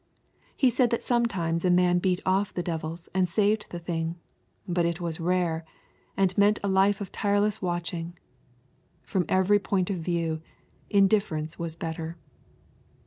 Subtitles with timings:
[0.57, 4.15] He said that sometimes a man beat off the devils and saved the thing,
[4.67, 5.63] but it was rare,
[6.17, 8.17] and meant a life of tireless watching.
[9.03, 10.41] From every point of view,
[10.89, 12.17] indifference was better.